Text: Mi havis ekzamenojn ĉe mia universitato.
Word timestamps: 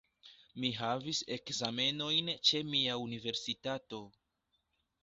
Mi 0.63 0.69
havis 0.77 1.19
ekzamenojn 1.35 2.33
ĉe 2.51 2.63
mia 2.73 2.97
universitato. 3.05 4.03